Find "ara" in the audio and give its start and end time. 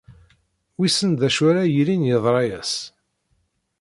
1.49-1.63